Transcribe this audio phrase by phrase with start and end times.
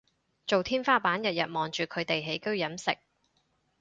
[0.47, 2.97] 做天花板日日望住佢哋起居飲食